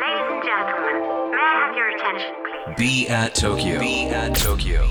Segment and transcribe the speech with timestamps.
[0.00, 2.76] Ladies and gentlemen, may I have your attention, please?
[2.78, 3.78] Be at Tokyo.
[3.78, 4.88] Be at Tokyo.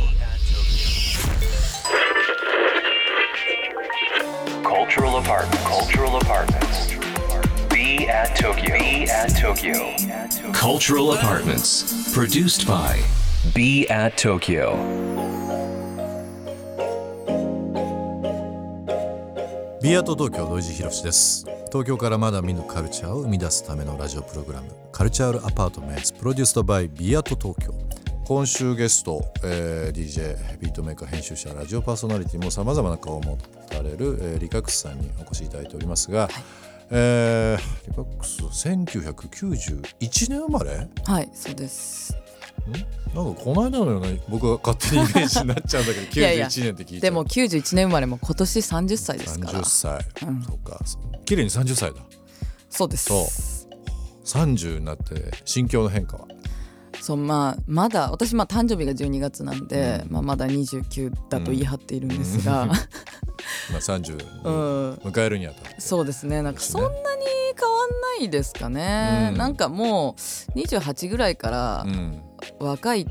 [4.64, 5.62] Cultural apartment.
[5.66, 6.94] Cultural apartments.
[7.70, 8.78] Be at Tokyo.
[8.78, 9.96] Be at Tokyo.
[10.54, 12.14] Cultural apartments.
[12.14, 13.02] Produced by
[13.54, 14.76] Be at Tokyo.
[19.82, 27.75] ビアート東京土井地博です 東京からまだ見ぬカルチャーを生み出すためのラジオプログラムカルチャールアパートメンツプロデュースドバイビアート東京。
[28.25, 33.37] 今週ゲスト、えー、DJ ビートメーカー編集者ラジオパーソナリティもさまざまな顔を持
[33.69, 36.33] たれる、えー、リカックスさんにお越しいただいておりますが、はい、
[36.93, 40.89] えー、リカックス1991年生まれ？
[41.07, 42.17] はいそうです
[43.15, 47.01] なんかこの間のような僕は勝手にイメージになっちゃうんだけど 91年って聞いて。
[47.01, 49.61] でも91年生まれも今年30歳ですから。
[49.61, 50.81] 30歳、うん、そうか。
[51.25, 52.01] 綺麗に30歳だ。
[52.71, 53.05] そうです。
[53.05, 54.25] そう。
[54.25, 56.27] 30になって心境の変化は？
[57.01, 62.79] そうまあまだ私まあ誕生日が12月なんで、うん、まあ、まだ29だと言い張っているんですが、うん、 まあ
[63.79, 66.41] 30迎えるにあたって、そうですね。
[66.41, 66.95] なんかそんなに
[67.61, 70.17] 変わんないですかね、うん、なんかも
[70.57, 71.87] う28ぐらいから
[72.59, 73.07] 若い、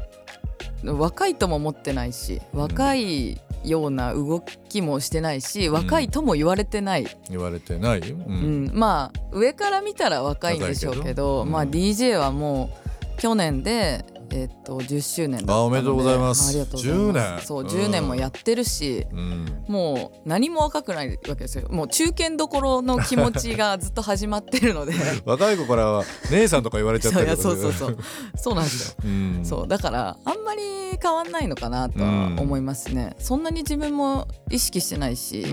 [0.84, 8.72] 若いとも思ってないし若いような動きもしてないし、若いとも言われてない、言われてない、うん。
[8.74, 12.70] まあ上から見たら若いんでしょうけどまあ DJ はも
[13.16, 14.04] う去年で
[14.36, 16.50] えっと10周年あおめでとうございます。
[16.50, 17.12] ありがとうございます。
[17.12, 17.46] 10年。
[17.46, 21.70] そう10年もやってるし、うん、もう何も若くないわけですよ。
[21.70, 24.94] もう中堅どころの気持ちがずっと始まってるので。
[25.26, 27.38] 若い子からは姉さんとか言われちゃったけど。
[27.38, 27.98] そうそうそう
[28.36, 28.96] そうなんですよ。
[29.06, 30.62] うん、そうだからあんまり
[31.00, 33.16] 変わんないのかなとは思いますね。
[33.20, 35.46] そんなに自分も意識してないし。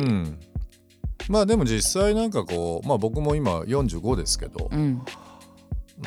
[1.28, 4.70] まあでも実際なんかこうまあ僕も今45ですけど。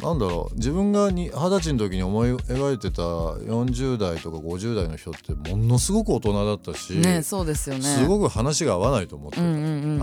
[0.02, 7.84] なんだろう自分が二十歳の時に思い描いてた40代とか50代の人ってものすごく大人だったし、ね、そうですよね。
[7.84, 9.44] すごく話が合わないと思ってた、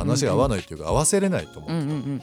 [0.00, 1.75] 話が合わないっていうか合わせれないと思ってた。
[1.75, 2.22] うんうんうん。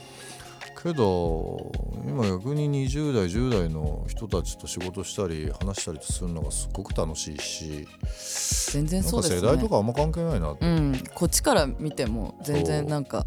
[0.81, 1.71] けど
[2.07, 7.87] 今逆に20代10代の人たちと仕事したり話したりするのがすごく楽しいし
[8.71, 13.25] 全然そうです、ね、世代とかあんま関係ないなって、うん、こっちから見ても全然なんか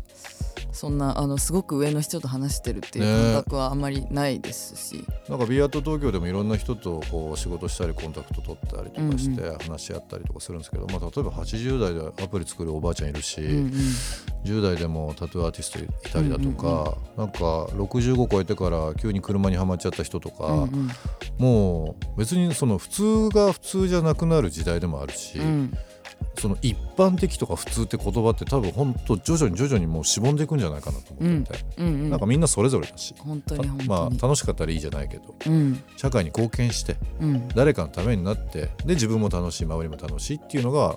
[0.80, 13.72] そんなあのすごく上の人と話してるっていう感覚はあんまりないですし、ね、なんかビアート東京でもいろんな人とこう仕事したりコンタクト取ったりとかして話し合ったりとかするんですけど、うんうん、まあ、例えば80代でアプリ作るおばあちゃんいるし、うんうん、
[14.42, 20.88] 10代でもタトゥーアーティストいたりだとか、うんうんうん、なんか65超えてから急に車にはまっちゃった人とか、うんうん、
[21.36, 25.40] もう別にその普通が普通じゃなくなる時代でもあるし。
[25.40, 25.76] うん
[26.38, 33.14] その一般的とか普通って言葉って多分本当徐々に徐々にもうしぼんでいくんじゃないかなと思ってて、うんうんうん、なんかみんなそれぞれだし。
[33.18, 40.96] 本当にまあ楽しかったらいいじゃないけど、うん、社会に貢献して、うん、誰かのためになってで自分も楽しい周りも楽しいっていうのが、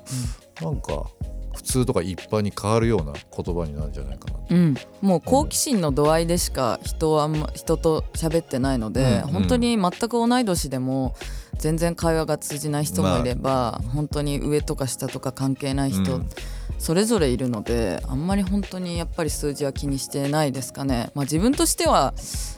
[0.61, 1.05] うん、なんか
[1.55, 9.13] 普通とか一般に変わるような言葉になるんじゃないかなうん、もう好奇心の度合いでしか人は人と喋ってないので、うん。
[9.13, 11.15] うん、本当に全く同い年でも
[11.63, 16.29] 全然会話が通じない人もいれば、まあ、本当に上とか下とか関係ない人、うん、
[16.77, 22.13] それぞれいるのであんまり本当にやっぱり数字は気にしてないですかね、まあ、自分としては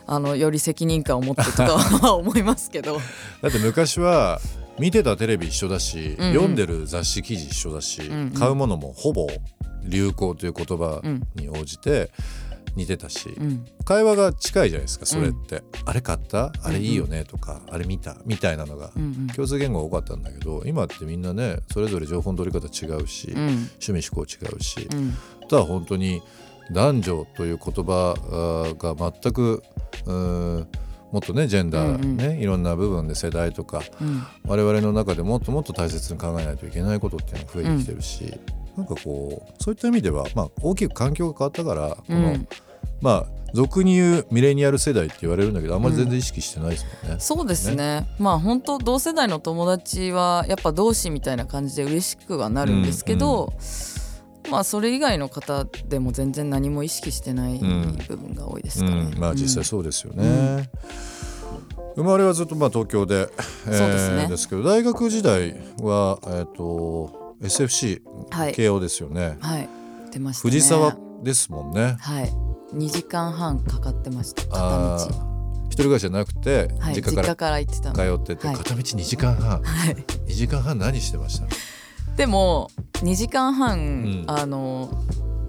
[0.08, 2.98] あのより責任感を持ってとかは 思いますけど。
[3.42, 4.40] だって昔は
[4.76, 9.28] 見てたテレビ一緒だし、うんうん、読んでる雑誌記事一緒だし、うんうん、買うものもほぼ
[9.84, 11.00] 流行という言葉
[11.36, 12.10] に応じて
[12.76, 16.52] 似てたし、うん、会話が近いじゃないですかそれって、うん、あれ買った？
[16.62, 17.68] あれいいよねとか、うん。
[17.68, 18.16] うん、あれ見た？
[18.26, 18.90] みたいなのが。
[19.34, 24.88] 共通言語が多かったんだけど今ってみんなねそれぞれ情報の取り方違うし、趣味思考違うし、
[25.42, 26.22] あとは本当に
[26.70, 28.14] 男女という言葉
[28.78, 29.62] が全く
[31.12, 38.24] もっとねジェンダーね、うんうん、いろんな部分で世代とか、うん、我々の中でもっともっと大切に考えないといけないことっていうのが増えてきてるし、
[38.76, 42.48] うん、なんかこうそういった意味では、まあ、大きく環境が変わったからこの、うん、
[43.00, 47.14] まあ俗に言うミレニアル世代って言われるんだけどあんまり全然意識してないですもんね。
[47.14, 59.14] うん、そうですね、ね、まあ本当同世代の友達はやっぱ同志みたいな感じで嬉しくはなるんですけど、うんうん、まあそれ以外の方でも全然何も意識してない部分が多いですかね。
[59.16, 60.68] まあ実際そうですよね。
[61.94, 63.30] 生まれはずっとまあ東京で、
[63.66, 69.38] えー、そうですねですけど大学時代は、えーと、SFC、はい、慶応ですよね。
[69.40, 69.68] はい、
[70.12, 71.96] 出ました、ね、藤沢ですもんね。
[72.00, 74.96] はい2時間半かかってました片道。
[75.66, 81.46] 一人暮らしじゃなくて、はい、実家から行ってた通ってて、はい、片道2時間半、はい、2時間半何してました？
[82.16, 84.90] でも2時間半、うん、あの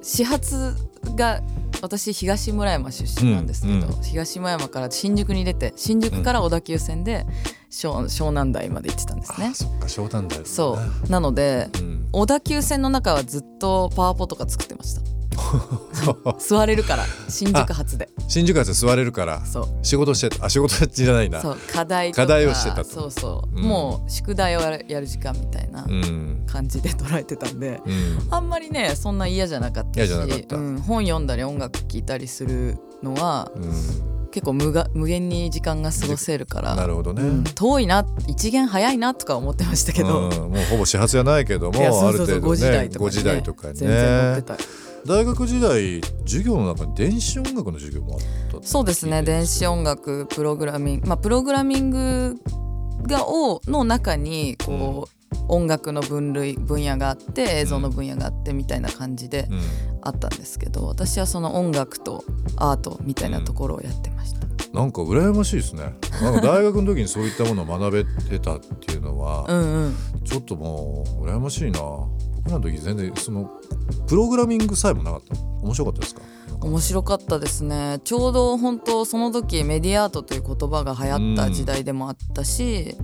[0.02, 0.76] 始発
[1.16, 1.42] が
[1.82, 4.02] 私東村山出身なんですけど、うんうん。
[4.02, 7.26] 東村山から新宿に出て新宿から小田急線で
[7.70, 9.48] 湘湘南台まで行ってたんですね。
[9.48, 9.54] あ。
[9.54, 10.50] そっか湘南台だね。
[10.50, 11.10] そう。
[11.10, 12.10] なのでうん。
[12.12, 15.02] 小田急線の中はずっとパワポとか作ってました
[16.40, 18.10] 座れるから新宿発で。
[18.28, 19.42] 新宿発で座れるから
[19.82, 21.42] 仕事してたあ仕事じゃないな。
[21.72, 22.84] 課題課題をしてたと。
[22.86, 23.64] そうそう、うん。
[23.64, 26.44] もう宿題をやる時間みたいなうん。
[26.48, 28.28] 感じで捉えてたんで、うん。
[28.30, 34.18] あんまりねそんな嫌じゃなかったしうん、本読んだり音楽聴いたりするのはうん。
[34.32, 40.52] 結構無が無限に時間が過ごせるからなるほどね、うん遠いな一元早いなとか思ってましたけど、うん。
[40.52, 51.08] もうほぼ始発じゃないけどもある程度ね5時台とか、ね、5時台とかに全然乗ってねた大学時代授業の中に電子音楽の授業もあったそうですね電子音楽プログラミング。
[51.08, 52.36] まあプログラミング
[53.04, 59.88] がをの中にこう、音楽の分類分野があって映像の分野があってみたいな感じでうん。
[60.08, 62.24] あったんですけど私はその音楽と
[62.56, 64.48] アートみたいなところをやってました。
[64.74, 65.96] なんか羨ましいですね。
[66.22, 71.80] なんか大学の時にそういったものを学べてたっていうのは、うんうん、ちょっともう羨ましいな。
[71.80, 72.17] 僕
[72.48, 73.52] らの時全然その
[74.08, 75.36] プログラミングさえもなかった。
[75.64, 76.22] 面白かったですか？
[76.62, 78.00] 面白かったですね。
[78.04, 82.96] ちょうど本当その時メディアアートという言葉が流行った時代でもあったし、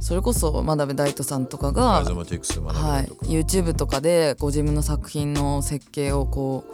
[0.00, 3.06] それこそ真鍋大斗さんとかがはい。
[3.26, 6.64] YouTube とかでご自分の作品の設計をこ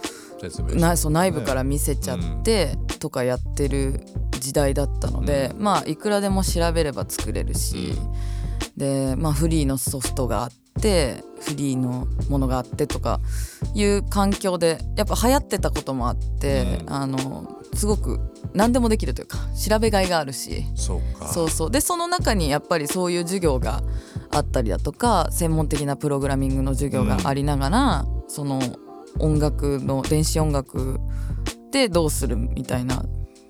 [0.73, 4.01] うなそう内部から見せちゃってとかやってる
[4.39, 7.93] 時代だったので、うまあいくらでも調べれば作れるし、
[8.77, 10.51] で、まあ、フリーのソフトがあっ
[10.81, 13.21] てフリーのものがあってとか
[13.75, 16.93] いう環境でやっぱ流行ってたこともあって、うん。
[16.93, 18.19] あのすごく
[18.53, 20.65] 何でもできるというか調べがいがあるし。
[20.75, 21.29] そうか。
[21.29, 21.71] そうそう。
[21.71, 23.83] でその中にやっぱりそういう授業が
[24.31, 28.61] あったりだとか専門的なプログラミングの授業がありながら、その
[29.19, 31.01] 音楽の電子音楽
[31.73, 33.05] でどうするみたいな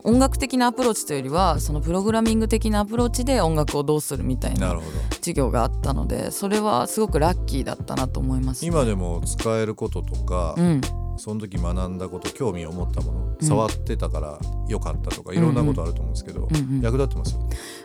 [0.04, 4.80] 音楽的なアプローチというよりはそのプログラミング的なアプローチで音楽をどうするみたいな
[5.16, 8.64] 授業があったのでそれはすごくラッキーだったなと思います。
[8.64, 10.80] 今でも使えることとか、うん、
[11.16, 13.46] その時学んだこと興味を持ったもの、うん。
[13.46, 14.38] 触ってたから
[14.68, 17.38] 良かったとかいろんなことあると思うんですけど、うんうん役立ってます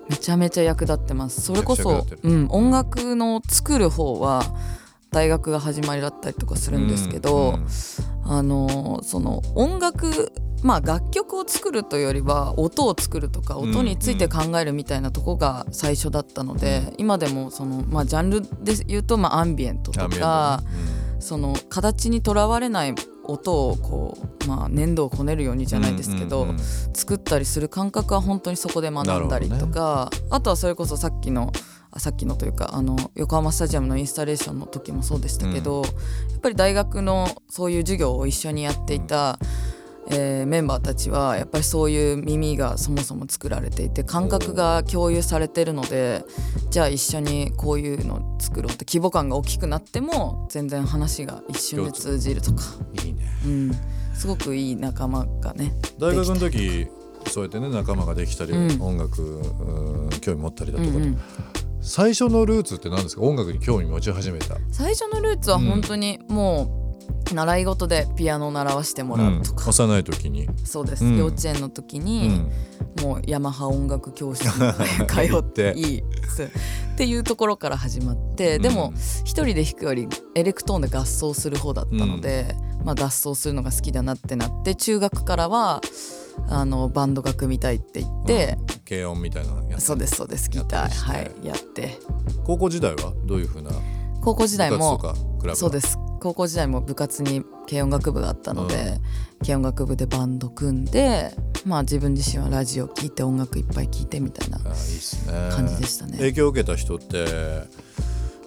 [0.10, 1.42] めちゃめちゃ役立ってます。
[1.42, 4.42] それこそうん、音楽の作る方は
[5.16, 7.68] 大学が始まりだったりとかするんですけど、うん
[8.28, 10.32] あのその音楽
[10.64, 20.66] まあ楽曲を作るというよりは音を作るとかうん音について考えるみたいなとこが最初だったので、今でもその、まあ、ジャンルで言うと、まあ、アンビエントとかね。
[21.18, 26.60] その形にとらわれない音をこう、まあ、粘土をこねるようにじゃないですけど、うんうんうん。
[26.94, 31.52] 作ったりする感覚は本当にそこで学んだりとか、あとはそれこそさっきの
[31.85, 39.40] あさっきのというかあの横浜スタジアムのインスタレーションの時もそうでしたけど、やっぱり大学のそういう授業を一緒にやっていた、
[40.10, 46.24] えーメンバーたちはやっぱりそういう耳がそもそも作られていて感覚が共有されてるので
[46.70, 52.64] じゃあ一緒にこういうの作ろうって規模感が大きくなっても全然話が一瞬で通じるとか、
[53.04, 53.26] いいね。
[53.46, 53.72] うん、
[54.14, 56.88] すごくいい仲間がね大学の時
[57.28, 58.82] そうやってね仲間ができたり、うん。
[58.82, 61.20] 音楽うん興味持ったりだとか、うんうん
[61.86, 63.22] 最初のルーツって何ですか？
[63.22, 64.58] 音楽に興味持ち始めた。
[64.72, 66.98] 最初のルーツは本当にも
[67.32, 71.18] う習い事でピアノを習わしてもらうとか、幼い時に、そうです、うん。
[71.18, 72.52] 幼稚園の時うに、ん。
[73.02, 74.52] もうヤマハ音楽教室に
[75.08, 76.00] 通っていい。
[76.00, 76.04] っ
[76.98, 77.06] て。
[77.06, 78.94] いうところから始まってでも
[79.26, 85.82] 一人で弾くよりエレクトーンで合奏する方だったので、まあ、合奏するのが好きだなってなって中学からは
[86.48, 89.86] あのバンドが組みたいって言って、軽音みたいなやつ。
[89.86, 90.50] そうですそうです。
[90.50, 91.98] ギターはいやって。
[92.44, 93.72] 高校時代はどういうふうな
[94.22, 95.00] 高校時代も
[95.56, 95.98] そうです。
[96.20, 99.00] 高校時代も部活に軽音楽部があったので、
[99.42, 101.32] 軽音楽部でバンド組んで
[101.66, 106.18] まあ自分自身はラジオ聴いて音楽いっぱい聴いてみたいな感じでしたね。
[106.18, 107.26] 影響を受けた人って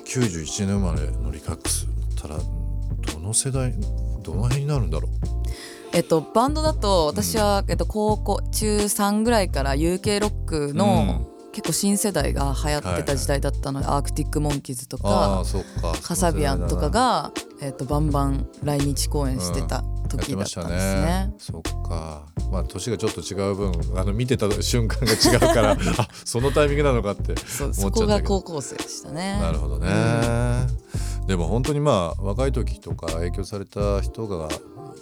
[0.06, 1.86] 91年生まれのリカックス
[2.20, 3.74] たらどの世代
[4.22, 5.08] どの辺になるんだろ
[5.98, 15.42] えっと、バンドだと私は、えっと、高校中3ぐらいから UK ロックの、結構新世代が流行ってた時代だったので、アークティック・モンキーズとか。
[16.04, 21.02] カサビアンとかが、えっと、バンバン来日公演してた時だったたんですね。
[21.02, 21.34] ね。
[21.36, 22.26] そっか。
[22.52, 27.90] まあ年がちょっと違う分あの見てた瞬間が違うから あそのタイミングなのかって思っちゃうんだけど。
[27.90, 29.40] こが高校生でしたね。
[29.40, 29.88] なるほどね、
[31.26, 34.48] でも本当にまあ若い時とか影響された人が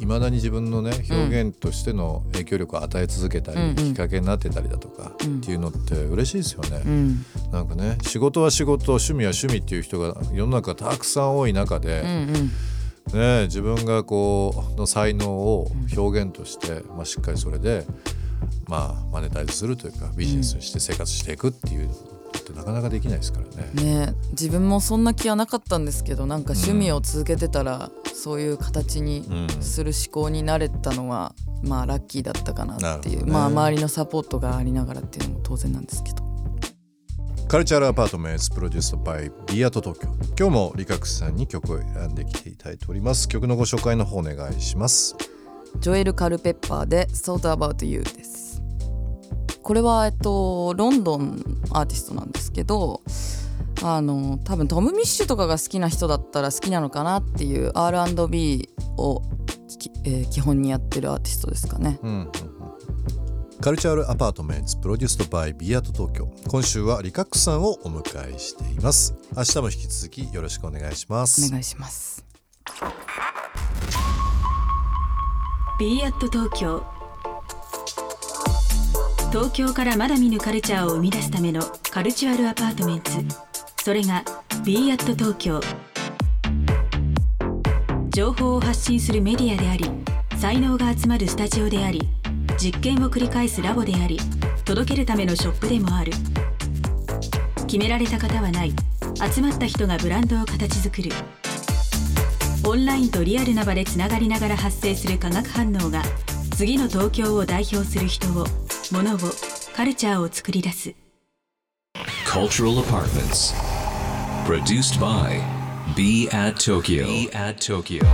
[0.01, 3.69] いまだに自分のね表現としての影響力を与え続けたり、うん。
[3.69, 5.39] うんきっかけになってたりだとかうん。
[5.39, 7.25] っていうのって嬉しいですよね、うん。
[7.53, 12.51] なんかね仕事は仕事趣味は趣味っていう人が世の中たくさん多い中で、うんうん。
[13.13, 17.87] ね、自分がこうの才能を表現として、まあ、しっかりそれで、
[18.67, 23.71] まあ、マネタイズするというかビジネスにして生活していくっていうのってなかなかできないですからね。
[24.07, 33.33] ね自分もそんな気はなかったんですけどなんか趣味を続けてたら、そういう形にする思考になれたのは、まあラッキーだったかなっていう、ね。
[33.33, 36.25] まあ周りのサポートがありながらっていうのも当然なんですけど。
[37.49, 40.09] カルチャーアパートメントプロデュースバイビアート東京。
[40.37, 43.29] 今日もリカクスさんに曲を選んできていただいております。
[43.29, 45.17] 曲のご紹介の方お願いします。
[45.81, 48.46] ジョエル・カルペッパーで「Thought About You」です
[49.67, 51.43] これは、えっと、ロンドン
[51.73, 53.03] アーティストなんですけど
[53.83, 59.23] あの多分トム・ミッシュとかが好きな人だったら好きなのかなっていう R&B を
[59.77, 61.99] き、えー基本にやってるアーティストですかね。
[62.01, 62.31] うんうんうん。
[63.61, 66.31] Cultural Apartment produced by be at TOKYO。
[66.47, 69.15] 今週はリカックさんをお迎えしています。
[69.37, 71.45] 明日も引き続きよろしくお願いします。
[71.45, 72.25] お願いします。
[75.81, 76.96] b アット東京
[79.37, 81.61] 東京からまだ見ぬカルチャーを生み出すための
[81.91, 83.11] Cultural Apartment
[83.85, 84.25] それが
[84.65, 85.61] b 東京。
[88.09, 89.91] 情報を発信するメディアであり
[90.39, 92.09] 才能が集まるスタジオであり
[92.57, 94.19] 実験を繰り返すラボであり
[94.65, 96.13] 届けるためのショップでもある。
[97.67, 98.73] 決められた方はない。
[99.31, 101.11] 集まった人がブランドを形作る。
[102.65, 106.03] オンラインとリアルな場でつながりながら発生する化学反応が
[106.57, 108.47] 次の東京を代表する人を
[108.93, 109.19] 物を
[109.75, 110.95] カルチャーを作り出す
[112.27, 113.55] Cultural Apartments.
[114.45, 115.41] Produced by
[115.97, 117.07] Be at Tokyo.
[117.07, 118.05] Be at Tokyo.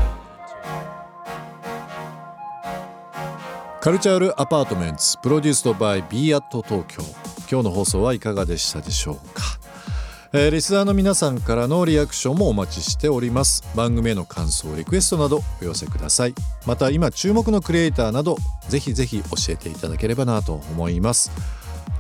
[3.81, 7.03] カルチャールアパートメントプロデュースドバイビアット東京
[7.51, 9.43] 今日の放送はいかがでしたでしょうか、
[10.35, 13.63] えーリスナーの皆さんからのリアクションもお待ちしております。
[13.77, 16.35] 番組への感想リクエストなどお寄せください。
[16.67, 21.31] また今注目のクリエイターなどぜひぜひ教えていただければなと思います。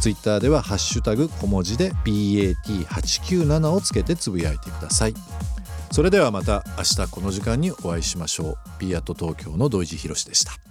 [0.00, 5.14] ツイッターではハッシュタグ小文字で bat897 をつけてつぶやいてください。
[5.90, 8.56] それではまた明日この時間にお会いしましょう。
[8.78, 10.65] B アット東京の土井地博でした。